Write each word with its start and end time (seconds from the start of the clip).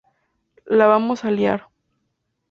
La 0.65 0.87
vamos 0.87 1.25
a 1.25 1.29
liar!! 1.29 1.69